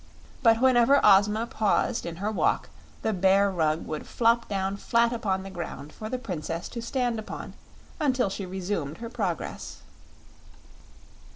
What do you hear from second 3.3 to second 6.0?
Rug would flop down flat upon the ground